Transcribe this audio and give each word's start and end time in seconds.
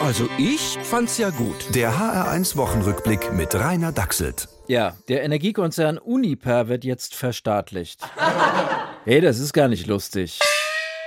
Also 0.00 0.28
ich 0.36 0.78
fand's 0.82 1.16
ja 1.16 1.30
gut. 1.30 1.74
Der 1.74 1.92
HR1 1.92 2.56
Wochenrückblick 2.56 3.32
mit 3.32 3.54
Rainer 3.54 3.92
Dachselt. 3.92 4.48
Ja, 4.68 4.94
der 5.08 5.24
Energiekonzern 5.24 5.96
Uniper 5.98 6.68
wird 6.68 6.84
jetzt 6.84 7.14
verstaatlicht. 7.14 8.00
hey, 9.04 9.20
das 9.20 9.38
ist 9.38 9.52
gar 9.52 9.68
nicht 9.68 9.86
lustig. 9.86 10.38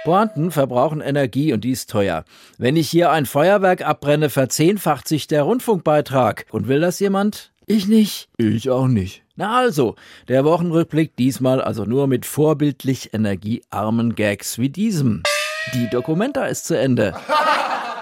Pointen 0.04 0.52
verbrauchen 0.52 1.02
Energie 1.02 1.54
und 1.54 1.64
die 1.64 1.72
ist 1.72 1.90
teuer. 1.90 2.26
Wenn 2.58 2.76
ich 2.76 2.90
hier 2.90 3.12
ein 3.12 3.26
Feuerwerk 3.26 3.86
abbrenne, 3.86 4.30
verzehnfacht 4.30 5.08
sich 5.08 5.28
der 5.28 5.44
Rundfunkbeitrag. 5.44 6.46
Und 6.52 6.68
will 6.68 6.80
das 6.80 7.00
jemand? 7.00 7.52
Ich 7.68 7.88
nicht. 7.88 8.30
Ich 8.38 8.72
auch 8.72 8.88
nicht. 8.88 9.22
Na 9.36 9.58
also, 9.58 9.96
der 10.28 10.46
Wochenrückblick 10.46 11.16
diesmal 11.16 11.62
also 11.62 11.86
nur 11.86 12.08
mit 12.08 12.26
vorbildlich 12.26 13.14
energiearmen 13.14 14.16
Gags 14.16 14.58
wie 14.58 14.70
diesem. 14.70 15.22
Die 15.74 15.90
Dokumenta 15.90 16.46
ist 16.46 16.66
zu 16.66 16.78
Ende. 16.78 17.14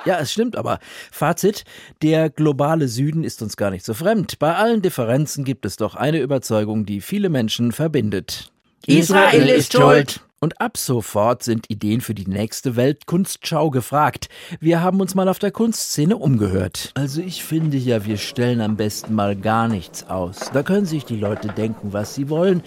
Ja, 0.05 0.19
es 0.19 0.31
stimmt 0.31 0.55
aber. 0.55 0.79
Fazit, 1.11 1.63
der 2.01 2.29
globale 2.29 2.87
Süden 2.87 3.23
ist 3.23 3.41
uns 3.41 3.57
gar 3.57 3.71
nicht 3.71 3.85
so 3.85 3.93
fremd. 3.93 4.39
Bei 4.39 4.55
allen 4.55 4.81
Differenzen 4.81 5.43
gibt 5.43 5.65
es 5.65 5.77
doch 5.77 5.95
eine 5.95 6.19
Überzeugung, 6.19 6.85
die 6.85 7.01
viele 7.01 7.29
Menschen 7.29 7.71
verbindet. 7.71 8.51
Israel 8.85 9.49
ist 9.49 9.73
schuld. 9.73 10.21
Und 10.39 10.61
ab 10.61 10.77
sofort 10.77 11.41
sind 11.41 11.69
Ideen 11.71 11.99
für 11.99 12.13
die 12.13 12.27
nächste 12.27 12.75
Weltkunstschau 12.75 13.71
gefragt. 13.71 14.29
Wir 14.59 14.81
haben 14.81 15.01
uns 15.01 15.15
mal 15.15 15.27
auf 15.29 15.39
der 15.39 15.49
Kunstszene 15.49 16.15
umgehört. 16.15 16.91
Also 16.93 17.21
ich 17.21 17.43
finde 17.43 17.77
ja, 17.77 18.05
wir 18.05 18.17
stellen 18.17 18.61
am 18.61 18.75
besten 18.77 19.15
mal 19.15 19.35
gar 19.35 19.67
nichts 19.67 20.07
aus. 20.07 20.37
Da 20.53 20.61
können 20.61 20.85
sich 20.85 21.05
die 21.05 21.17
Leute 21.17 21.47
denken, 21.47 21.91
was 21.91 22.13
sie 22.13 22.29
wollen. 22.29 22.61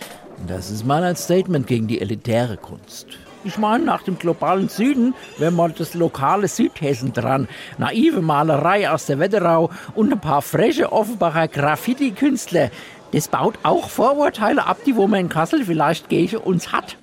Das 0.49 0.71
ist 0.71 0.85
mal 0.85 1.05
ein 1.05 1.15
Statement 1.15 1.69
gegen 1.69 1.87
die 1.87 2.01
elitäre 2.01 2.57
Kunst. 2.57 3.07
Ich 3.43 3.57
meine, 3.57 3.85
nach 3.85 4.03
dem 4.03 4.19
globalen 4.19 4.69
Süden 4.69 5.15
wäre 5.39 5.51
mal 5.51 5.73
das 5.77 5.95
lokale 5.95 6.47
Südhessen 6.47 7.13
dran. 7.13 7.49
Naive 7.79 8.21
Malerei 8.21 8.91
aus 8.91 9.07
der 9.07 9.19
Wetterau 9.19 9.71
und 9.95 10.13
ein 10.13 10.21
paar 10.21 10.43
frische 10.43 10.93
Offenbacher 10.93 11.49
Graffiti-Künstler. 11.49 12.71
Das 13.13 13.27
baut 13.27 13.55
auch 13.65 13.89
Vorurteile 13.89 14.67
ab, 14.67 14.79
die 14.87 14.95
wo 14.95 15.09
man 15.09 15.21
in 15.21 15.29
Kassel 15.29 15.65
vielleicht 15.65 16.09
gegen 16.09 16.37
uns 16.37 16.71
hat. 16.71 16.97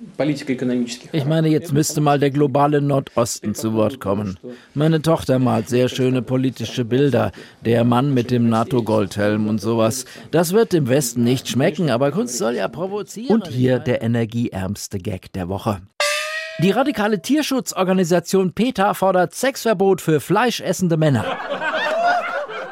Ich 1.12 1.24
meine, 1.26 1.48
jetzt 1.48 1.72
müsste 1.72 2.00
mal 2.00 2.18
der 2.18 2.30
globale 2.30 2.80
Nordosten 2.80 3.54
zu 3.54 3.74
Wort 3.74 4.00
kommen. 4.00 4.38
Meine 4.74 5.02
Tochter 5.02 5.38
malt 5.38 5.68
sehr 5.68 5.88
schöne 5.88 6.22
politische 6.22 6.84
Bilder. 6.84 7.32
Der 7.64 7.84
Mann 7.84 8.14
mit 8.14 8.30
dem 8.30 8.48
NATO-Goldhelm 8.48 9.48
und 9.48 9.60
sowas. 9.60 10.06
Das 10.30 10.52
wird 10.52 10.72
dem 10.72 10.88
Westen 10.88 11.24
nicht 11.24 11.48
schmecken, 11.48 11.90
aber 11.90 12.10
Kunst 12.10 12.38
soll 12.38 12.54
ja 12.54 12.68
provozieren. 12.68 13.42
Und 13.42 13.48
hier 13.48 13.78
der 13.78 14.00
energieärmste 14.00 14.98
Gag 14.98 15.32
der 15.34 15.48
Woche. 15.48 15.82
Die 16.60 16.72
radikale 16.72 17.22
Tierschutzorganisation 17.22 18.52
PETA 18.52 18.92
fordert 18.94 19.32
Sexverbot 19.32 20.00
für 20.00 20.20
fleischessende 20.20 20.96
Männer. 20.96 21.38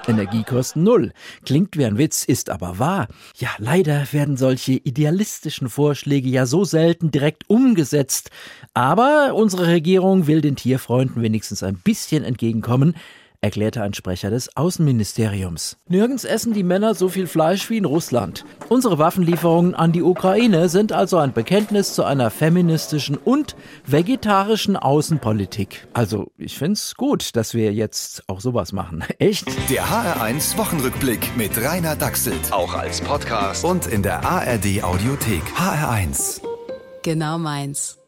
Energiekosten 0.09 0.83
null. 0.83 1.12
Klingt 1.45 1.77
wie 1.77 1.84
ein 1.84 1.97
Witz, 1.97 2.25
ist 2.25 2.51
aber 2.51 2.81
wahr. 2.81 3.07
Ja, 3.37 3.51
leider 3.59 4.05
werden 4.12 4.37
solche 4.37 4.73
idealistischen 4.73 5.69
Vorschläge 5.69 6.29
ja 6.29 6.47
so 6.47 6.64
selten 6.64 7.12
direkt 7.12 7.48
umgesetzt. 7.48 8.31
Aber 8.75 9.34
unsere 9.34 9.69
Regierung 9.69 10.27
will 10.27 10.41
den 10.41 10.57
Tierfreunden 10.57 11.23
wenigstens 11.23 11.62
ein 11.62 11.77
bisschen 11.77 12.25
entgegenkommen 12.25 12.97
erklärte 13.47 13.80
ein 13.80 13.94
Sprecher 13.94 14.28
des 14.28 14.56
Außenministeriums. 14.56 15.77
Nirgends 15.89 16.25
essen 16.25 16.52
die 16.52 16.64
Männer 16.64 16.97
so 16.97 17.08
viel 17.08 17.28
Fleisch 17.28 17.70
wie 17.70 17.77
in 17.77 17.84
Russland. 17.84 18.44
Unsere 18.69 18.98
Waffenlieferungen 18.98 19.77
an 19.77 19.92
die 19.92 20.02
Ukraine 20.02 20.69
sind 20.69 20.92
also 20.92 21.19
ein 21.19 21.33
Bekenntnis 21.33 21.94
zu 21.94 22.02
einer 22.02 22.30
feministischen 22.30 23.17
und 23.17 23.55
vegetarischen 23.86 24.77
Außenpolitik. 24.77 25.86
Also, 25.92 26.33
ich 26.36 26.58
find's 26.58 26.97
gut, 26.97 27.36
dass 27.36 27.55
wir 27.55 27.72
jetzt 27.72 28.24
auch 28.28 28.41
sowas 28.41 28.72
machen. 28.72 29.05
Echt? 29.19 29.47
Der 29.70 29.84
HR1 29.84 30.58
Wochenrückblick 30.58 31.36
mit 31.36 31.56
Rainer 31.62 31.94
Dachselt. 31.94 32.52
Auch 32.52 32.74
als 32.74 33.00
Podcast 33.00 33.64
und 33.64 33.86
in 33.86 34.02
der 34.02 34.24
ARD 34.24 34.83
Audiothek. 34.83 35.44
HR1. 35.57 36.40
Genau 37.02 37.39
meins. 37.39 37.98